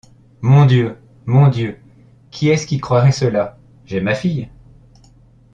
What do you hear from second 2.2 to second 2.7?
qui est-ce